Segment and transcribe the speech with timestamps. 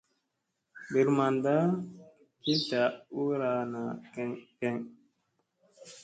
[0.91, 1.55] Birk mamda
[2.41, 2.83] ki tla
[3.23, 4.75] ura naʼaa keŋ keŋ.